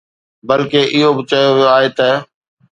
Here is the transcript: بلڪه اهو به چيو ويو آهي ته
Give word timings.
بلڪه 0.47 0.81
اهو 0.95 1.09
به 1.15 1.23
چيو 1.29 1.49
ويو 1.55 1.71
آهي 1.77 1.89
ته 1.97 2.09